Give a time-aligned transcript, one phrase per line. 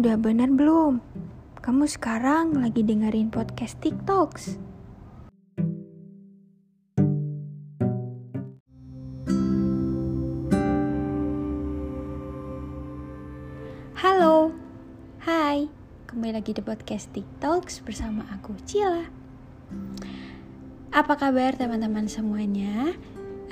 [0.00, 0.96] udah benar belum?
[1.60, 4.56] Kamu sekarang lagi dengerin podcast TikToks.
[14.00, 14.56] Halo,
[15.28, 15.68] hai,
[16.08, 19.04] kembali lagi di podcast TikToks bersama aku Cila.
[20.96, 22.96] Apa kabar teman-teman semuanya?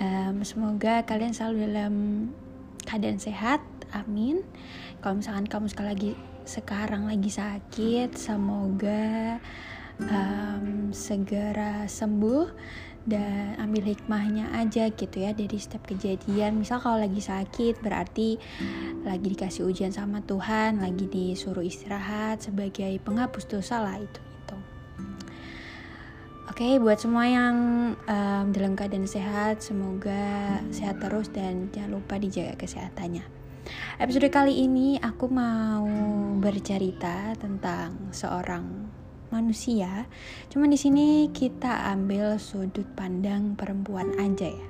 [0.00, 1.94] Um, semoga kalian selalu dalam
[2.88, 3.60] keadaan sehat,
[3.92, 4.44] amin.
[5.04, 6.10] Kalau misalkan kamu sekali lagi
[6.48, 9.36] sekarang lagi sakit, semoga
[10.00, 12.46] um, segera sembuh
[13.08, 16.60] dan ambil hikmahnya aja gitu ya dari setiap kejadian.
[16.60, 18.36] Misal kalau lagi sakit berarti
[19.02, 24.56] lagi dikasih ujian sama Tuhan, lagi disuruh istirahat sebagai penghapus dosa lah itu itu.
[26.48, 27.56] Oke, okay, buat semua yang
[27.94, 33.37] um, dalam keadaan sehat, semoga sehat terus dan jangan lupa dijaga kesehatannya.
[33.98, 35.84] Episode kali ini aku mau
[36.40, 38.64] bercerita tentang seorang
[39.28, 40.08] manusia.
[40.48, 44.68] Cuman di sini kita ambil sudut pandang perempuan aja ya.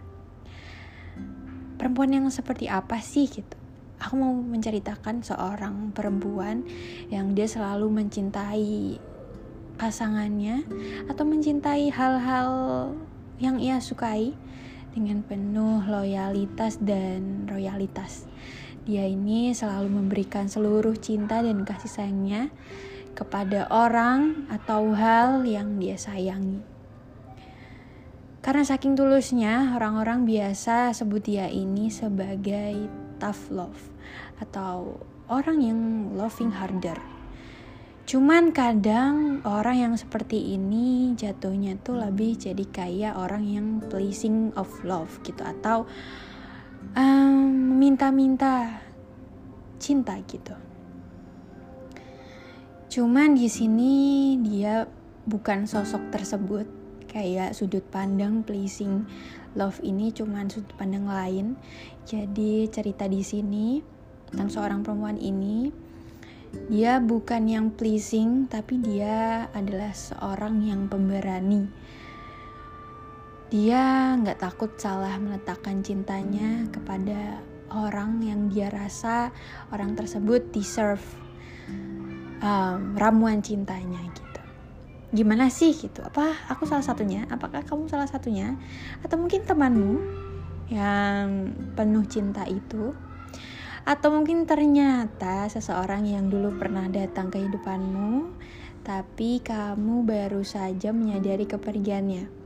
[1.79, 3.55] Perempuan yang seperti apa sih gitu?
[3.99, 6.67] Aku mau menceritakan seorang perempuan
[7.11, 8.99] yang dia selalu mencintai
[9.79, 10.67] pasangannya
[11.07, 12.51] atau mencintai hal-hal
[13.39, 14.35] yang ia sukai
[14.91, 18.27] dengan penuh loyalitas dan royalitas.
[18.89, 22.49] Dia ini selalu memberikan seluruh cinta dan kasih sayangnya
[23.13, 26.65] kepada orang atau hal yang dia sayangi.
[28.41, 32.89] Karena saking tulusnya, orang-orang biasa sebut dia ini sebagai
[33.21, 33.93] tough love
[34.41, 34.97] atau
[35.29, 35.81] orang yang
[36.17, 36.97] loving harder.
[38.09, 44.73] Cuman kadang orang yang seperti ini jatuhnya tuh lebih jadi kayak orang yang pleasing of
[44.81, 45.85] love gitu atau
[46.97, 48.83] um, minta-minta
[49.79, 50.55] cinta gitu.
[52.89, 53.95] Cuman di sini
[54.41, 54.89] dia
[55.29, 56.67] bukan sosok tersebut
[57.09, 59.05] kayak sudut pandang pleasing
[59.57, 61.55] love ini cuman sudut pandang lain.
[62.09, 63.81] Jadi cerita di sini
[64.29, 65.73] tentang seorang perempuan ini
[66.69, 71.69] dia bukan yang pleasing tapi dia adalah seorang yang pemberani
[73.49, 77.41] dia nggak takut salah meletakkan cintanya kepada
[77.73, 79.33] orang yang dia rasa
[79.73, 81.01] orang tersebut deserve
[82.45, 84.43] um, ramuan cintanya gitu.
[85.17, 86.05] Gimana sih gitu?
[86.05, 87.25] Apa aku salah satunya?
[87.33, 88.53] Apakah kamu salah satunya?
[89.01, 89.97] Atau mungkin temanmu
[90.69, 92.93] yang penuh cinta itu?
[93.89, 98.29] Atau mungkin ternyata seseorang yang dulu pernah datang ke hidupanmu,
[98.85, 102.38] tapi kamu baru saja menyadari kepergiannya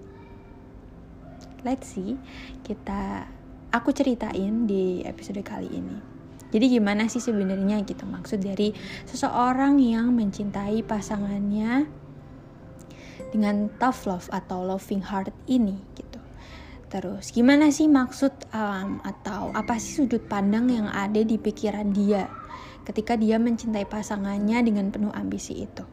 [1.62, 2.18] let's see
[2.66, 3.26] kita
[3.72, 5.98] aku ceritain di episode kali ini.
[6.52, 8.76] Jadi gimana sih sebenarnya gitu maksud dari
[9.08, 11.88] seseorang yang mencintai pasangannya
[13.32, 16.20] dengan tough love atau loving heart ini gitu.
[16.92, 22.28] Terus gimana sih maksud um, atau apa sih sudut pandang yang ada di pikiran dia
[22.84, 25.88] ketika dia mencintai pasangannya dengan penuh ambisi itu.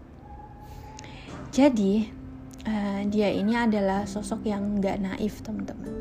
[1.55, 2.18] Jadi
[2.65, 5.93] uh, dia ini adalah sosok yang nggak naif teman-teman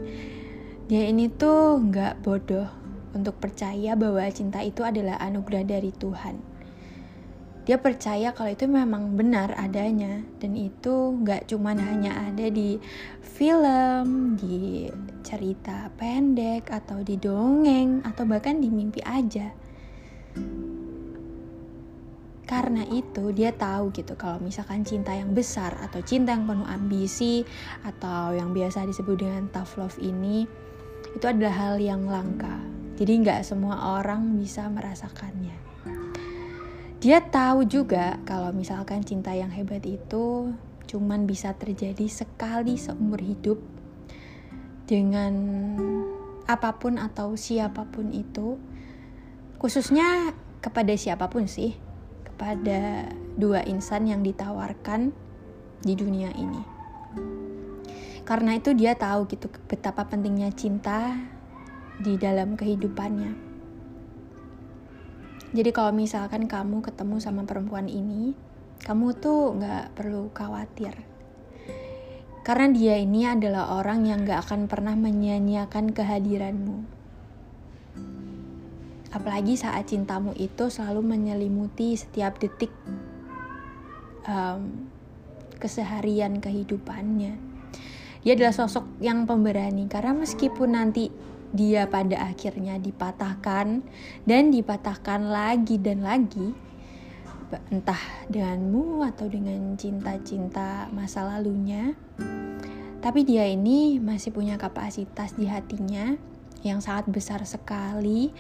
[0.88, 2.66] dia ini tuh nggak bodoh
[3.12, 6.58] untuk percaya bahwa cinta itu adalah anugerah dari Tuhan
[7.68, 12.80] dia percaya kalau itu memang benar adanya dan itu nggak cuman hanya ada di
[13.20, 14.88] film, di
[15.20, 19.52] cerita pendek atau di dongeng atau bahkan di mimpi aja.
[22.48, 27.44] Karena itu dia tahu gitu kalau misalkan cinta yang besar atau cinta yang penuh ambisi
[27.84, 30.48] atau yang biasa disebut dengan tough love ini
[31.12, 32.56] itu adalah hal yang langka.
[32.96, 35.54] Jadi nggak semua orang bisa merasakannya.
[36.98, 40.50] Dia tahu juga kalau misalkan cinta yang hebat itu
[40.88, 43.60] cuman bisa terjadi sekali seumur hidup
[44.88, 45.36] dengan
[46.48, 48.56] apa pun atau siapa pun itu
[49.60, 50.32] khususnya
[50.64, 51.76] kepada siapa pun sih
[52.38, 55.10] pada dua insan yang ditawarkan
[55.82, 56.62] di dunia ini.
[58.22, 61.18] Karena itu dia tahu gitu betapa pentingnya cinta
[61.98, 63.50] di dalam kehidupannya.
[65.48, 68.36] Jadi kalau misalkan kamu ketemu sama perempuan ini,
[68.84, 70.94] kamu tuh nggak perlu khawatir.
[72.46, 76.97] Karena dia ini adalah orang yang gak akan pernah menyia-nyiakan kehadiranmu
[79.12, 82.72] apalagi saat cintamu itu selalu menyelimuti setiap detik
[84.28, 84.88] um,
[85.56, 87.34] keseharian kehidupannya.
[88.22, 91.08] Dia adalah sosok yang pemberani karena meskipun nanti
[91.48, 93.80] dia pada akhirnya dipatahkan
[94.28, 96.52] dan dipatahkan lagi dan lagi,
[97.72, 101.96] entah denganmu atau dengan cinta-cinta masa lalunya.
[103.00, 106.18] Tapi dia ini masih punya kapasitas di hatinya
[106.66, 108.34] yang sangat besar sekali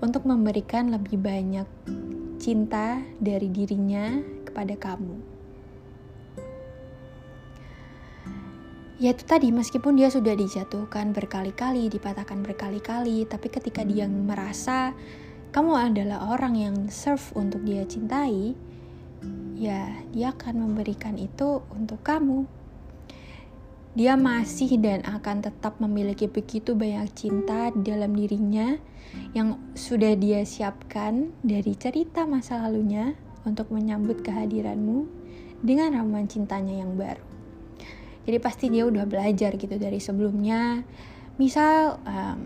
[0.00, 1.68] untuk memberikan lebih banyak
[2.36, 5.36] cinta dari dirinya kepada kamu.
[8.96, 14.96] Ya itu tadi, meskipun dia sudah dijatuhkan berkali-kali, dipatahkan berkali-kali, tapi ketika dia merasa
[15.52, 18.56] kamu adalah orang yang serve untuk dia cintai,
[19.52, 22.55] ya dia akan memberikan itu untuk kamu.
[23.96, 28.76] Dia masih dan akan tetap memiliki begitu banyak cinta di dalam dirinya
[29.32, 33.16] yang sudah dia siapkan dari cerita masa lalunya
[33.48, 35.08] untuk menyambut kehadiranmu
[35.64, 37.24] dengan ramuan cintanya yang baru.
[38.28, 40.84] Jadi pasti dia udah belajar gitu dari sebelumnya.
[41.40, 42.40] Misal um,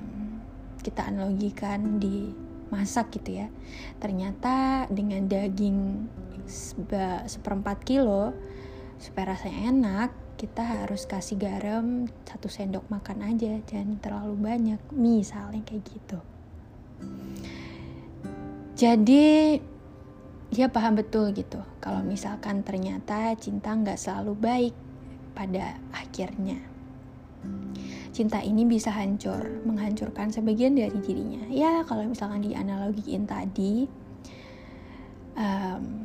[0.86, 2.30] kita analogikan di
[2.70, 3.50] masak gitu ya.
[3.98, 6.06] Ternyata dengan daging
[7.26, 8.30] seperempat kilo
[9.02, 10.10] supaya rasanya enak
[10.40, 16.18] kita harus kasih garam satu sendok makan aja jangan terlalu banyak misalnya kayak gitu
[18.72, 19.60] jadi
[20.48, 24.74] dia paham betul gitu kalau misalkan ternyata cinta nggak selalu baik
[25.32, 26.58] pada akhirnya.
[28.10, 31.46] Cinta ini bisa hancur, menghancurkan sebagian dari dirinya.
[31.48, 33.88] Ya, kalau misalkan dianalogiin tadi,
[35.38, 36.04] um,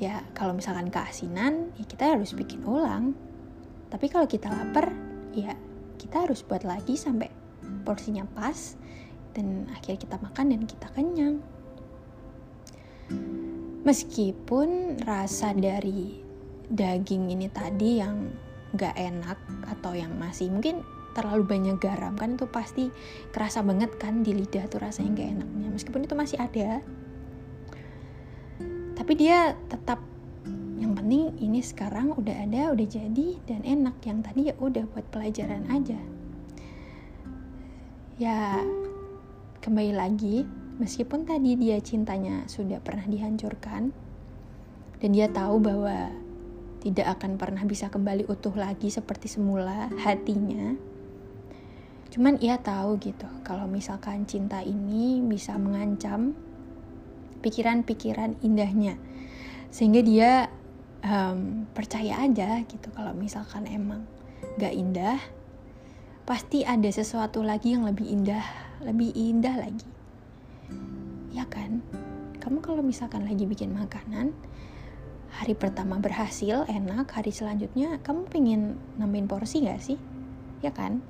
[0.00, 3.14] ya kalau misalkan keasinan, ya kita harus bikin ulang.
[3.90, 4.90] Tapi kalau kita lapar,
[5.32, 5.54] ya
[5.96, 7.30] kita harus buat lagi sampai
[7.86, 8.74] porsinya pas
[9.32, 11.36] dan akhirnya kita makan dan kita kenyang.
[13.86, 16.18] Meskipun rasa dari
[16.66, 18.34] daging ini tadi yang
[18.74, 19.38] gak enak
[19.70, 20.82] atau yang masih mungkin
[21.16, 22.92] terlalu banyak garam kan itu pasti
[23.32, 26.84] kerasa banget kan di lidah tuh rasanya gak enaknya meskipun itu masih ada
[28.98, 30.02] tapi dia tetap
[31.06, 35.70] penting ini sekarang udah ada udah jadi dan enak yang tadi ya udah buat pelajaran
[35.70, 35.94] aja
[38.18, 38.58] ya
[39.62, 40.42] kembali lagi
[40.82, 43.94] meskipun tadi dia cintanya sudah pernah dihancurkan
[44.98, 46.10] dan dia tahu bahwa
[46.82, 50.74] tidak akan pernah bisa kembali utuh lagi seperti semula hatinya.
[52.10, 56.34] Cuman ia tahu gitu, kalau misalkan cinta ini bisa mengancam
[57.42, 58.98] pikiran-pikiran indahnya.
[59.74, 60.30] Sehingga dia
[61.04, 64.04] um, percaya aja gitu kalau misalkan emang
[64.56, 65.18] gak indah,
[66.24, 68.44] pasti ada sesuatu lagi yang lebih indah,
[68.84, 69.88] lebih indah lagi.
[71.32, 71.84] Ya kan?
[72.40, 74.32] Kamu kalau misalkan lagi bikin makanan,
[75.36, 80.00] hari pertama berhasil enak hari selanjutnya kamu pengen nambahin porsi gak sih
[80.64, 81.04] ya kan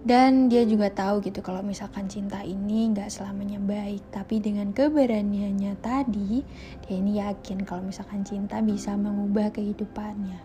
[0.00, 4.00] dan dia juga tahu gitu kalau misalkan cinta ini gak selamanya baik.
[4.08, 6.40] Tapi dengan keberaniannya tadi
[6.88, 10.40] dia ini yakin kalau misalkan cinta bisa mengubah kehidupannya.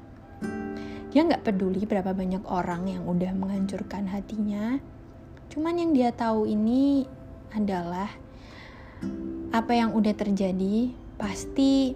[1.15, 4.75] Dia gak peduli berapa banyak orang yang udah menghancurkan hatinya.
[5.47, 7.07] Cuman yang dia tahu ini
[7.55, 8.11] adalah
[9.55, 11.95] apa yang udah terjadi pasti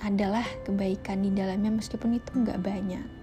[0.00, 3.17] adalah kebaikan di dalamnya meskipun itu nggak banyak.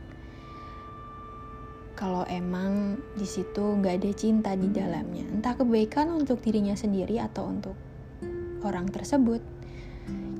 [1.95, 7.47] Kalau emang di situ nggak ada cinta di dalamnya, entah kebaikan untuk dirinya sendiri atau
[7.47, 7.75] untuk
[8.67, 9.39] orang tersebut.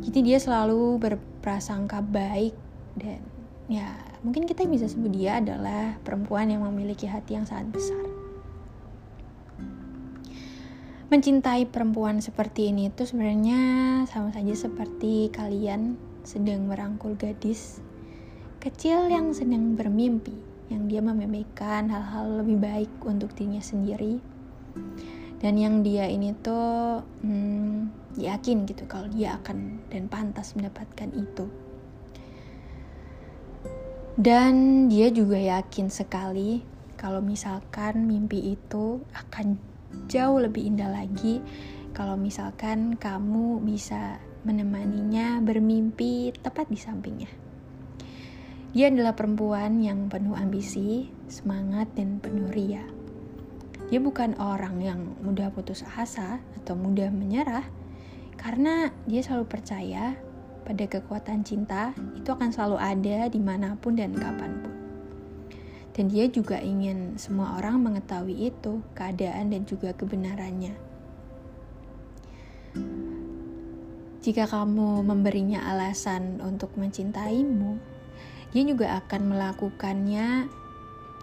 [0.04, 2.54] Jadi dia selalu berprasangka baik
[3.00, 3.24] dan
[3.72, 8.06] ya mungkin kita bisa sebut dia adalah perempuan yang memiliki hati yang sangat besar
[11.10, 13.60] mencintai perempuan seperti ini itu sebenarnya
[14.10, 17.82] sama saja seperti kalian sedang merangkul gadis
[18.66, 20.34] kecil yang sedang bermimpi,
[20.70, 24.18] yang dia memimpikan hal-hal lebih baik untuk dirinya sendiri.
[25.40, 31.46] Dan yang dia ini tuh hmm, yakin gitu kalau dia akan dan pantas mendapatkan itu.
[34.16, 36.64] Dan dia juga yakin sekali
[36.96, 39.60] kalau misalkan mimpi itu akan
[40.08, 41.44] jauh lebih indah lagi
[41.92, 47.45] kalau misalkan kamu bisa menemaninya bermimpi tepat di sampingnya.
[48.76, 52.84] Dia adalah perempuan yang penuh ambisi, semangat, dan penuh ria.
[53.88, 57.64] Dia bukan orang yang mudah putus asa atau mudah menyerah,
[58.36, 60.20] karena dia selalu percaya
[60.68, 64.76] pada kekuatan cinta itu akan selalu ada di mana pun dan kapan pun.
[65.96, 70.76] Dan dia juga ingin semua orang mengetahui itu, keadaan dan juga kebenarannya.
[74.20, 77.95] Jika kamu memberinya alasan untuk mencintaimu,
[78.56, 80.48] dia juga akan melakukannya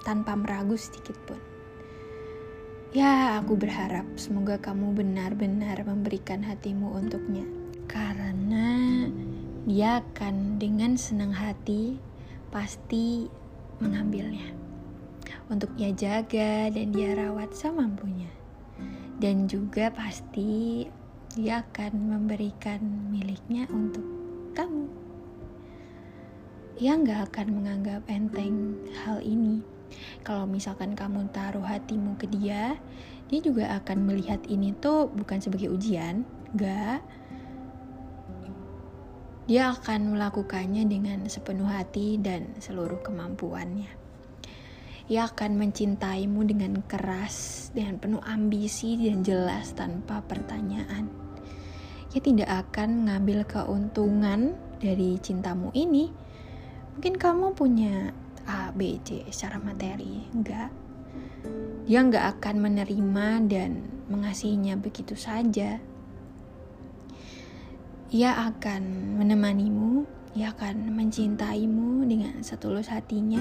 [0.05, 1.41] tanpa meragu sedikit pun.
[2.93, 7.49] Ya, aku berharap semoga kamu benar-benar memberikan hatimu untuknya.
[7.89, 9.09] Karena
[9.65, 11.97] dia akan dengan senang hati
[12.53, 13.33] pasti
[13.81, 14.53] mengambilnya.
[15.49, 18.29] Untuk ia jaga dan dia rawat semampunya.
[19.17, 20.85] Dan juga pasti
[21.33, 24.05] dia akan memberikan miliknya untuk
[24.53, 25.02] kamu.
[26.81, 29.73] Ia nggak akan menganggap enteng hal ini
[30.23, 32.79] kalau misalkan kamu taruh hatimu ke dia,
[33.29, 36.25] dia juga akan melihat ini tuh bukan sebagai ujian,
[36.55, 37.03] enggak.
[39.51, 43.91] Dia akan melakukannya dengan sepenuh hati dan seluruh kemampuannya.
[45.11, 51.11] Ia akan mencintaimu dengan keras, dengan penuh ambisi dan jelas tanpa pertanyaan.
[52.15, 56.22] Ia tidak akan mengambil keuntungan dari cintamu ini.
[56.93, 58.13] Mungkin kamu punya
[58.45, 60.29] A, B, C secara materi.
[60.35, 60.71] Enggak.
[61.89, 63.71] Dia enggak akan menerima dan
[64.13, 65.81] mengasihinya begitu saja.
[68.13, 70.05] Ia akan menemanimu,
[70.37, 73.41] ia akan mencintaimu dengan setulus hatinya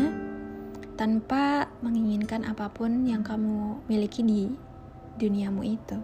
[0.95, 4.47] tanpa menginginkan apa pun yang kamu miliki di
[5.19, 5.99] duniamu itu.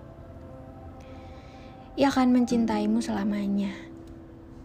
[1.96, 3.72] Ia akan mencintaimu selamanya.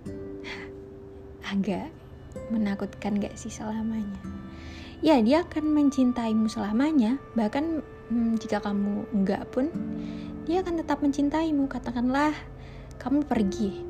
[1.52, 2.01] Agak
[2.50, 4.20] menakutkan gak sih selamanya?
[5.02, 9.66] Ya, dia akan mencintaimu selamanya, bahkan hmm, jika kamu enggak pun,
[10.46, 11.66] dia akan tetap mencintaimu.
[11.66, 12.30] Katakanlah
[13.02, 13.82] kamu pergi,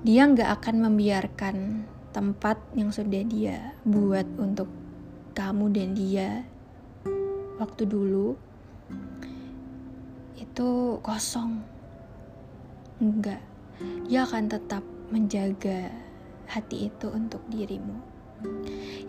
[0.00, 1.56] dia nggak akan membiarkan
[2.10, 4.66] tempat yang sudah dia buat untuk
[5.36, 6.28] kamu dan dia
[7.60, 8.32] waktu dulu
[10.40, 11.60] itu kosong.
[12.96, 13.44] Enggak,
[14.08, 15.90] dia akan tetap menjaga
[16.50, 17.98] hati itu untuk dirimu.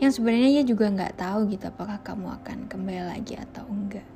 [0.03, 4.07] Yang sebenarnya dia juga nggak tahu gitu apakah kamu akan kembali lagi atau enggak.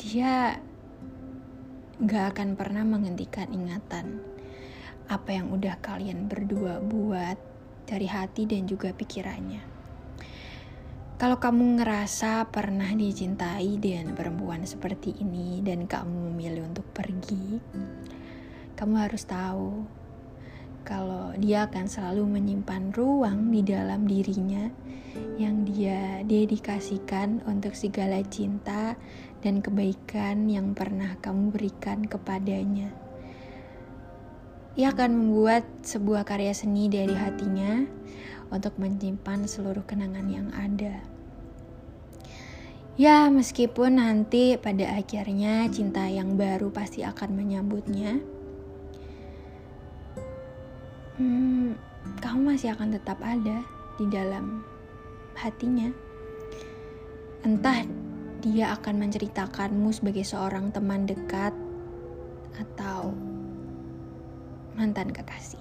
[0.00, 0.56] Dia
[2.00, 4.24] nggak akan pernah menghentikan ingatan
[5.10, 7.36] apa yang udah kalian berdua buat
[7.84, 9.60] dari hati dan juga pikirannya.
[11.20, 17.60] Kalau kamu ngerasa pernah dicintai dengan perempuan seperti ini dan kamu memilih untuk pergi,
[18.80, 19.84] kamu harus tahu
[20.88, 24.72] kalau dia akan selalu menyimpan ruang di dalam dirinya
[25.36, 28.96] yang dia dedikasikan untuk segala cinta
[29.44, 32.88] dan kebaikan yang pernah kamu berikan kepadanya.
[34.80, 37.84] Ia akan membuat sebuah karya seni dari hatinya
[38.48, 41.04] untuk menyimpan seluruh kenangan yang ada.
[42.96, 48.39] Ya, meskipun nanti pada akhirnya cinta yang baru pasti akan menyambutnya
[51.20, 51.76] hmm,
[52.24, 53.60] kamu masih akan tetap ada
[54.00, 54.64] di dalam
[55.36, 55.92] hatinya.
[57.44, 57.84] Entah
[58.40, 61.52] dia akan menceritakanmu sebagai seorang teman dekat
[62.56, 63.12] atau
[64.76, 65.60] mantan kekasih.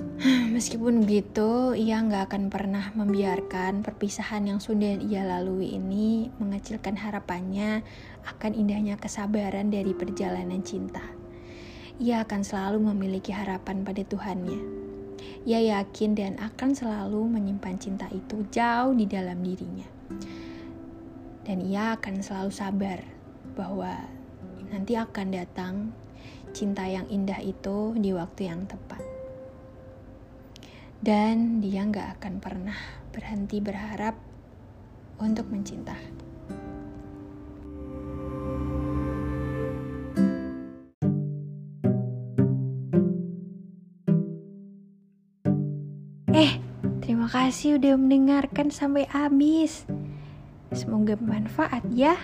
[0.56, 7.84] Meskipun begitu, ia nggak akan pernah membiarkan perpisahan yang sudah ia lalui ini mengecilkan harapannya
[8.24, 11.19] akan indahnya kesabaran dari perjalanan cinta
[12.00, 14.56] ia akan selalu memiliki harapan pada Tuhannya.
[15.44, 19.84] Ia yakin dan akan selalu menyimpan cinta itu jauh di dalam dirinya.
[21.44, 23.04] Dan ia akan selalu sabar
[23.52, 24.00] bahwa
[24.72, 25.74] nanti akan datang
[26.56, 29.04] cinta yang indah itu di waktu yang tepat.
[31.04, 32.80] Dan dia nggak akan pernah
[33.12, 34.16] berhenti berharap
[35.20, 36.00] untuk mencinta.
[47.30, 49.86] Kasih udah mendengarkan sampai habis.
[50.74, 52.18] Semoga bermanfaat ya.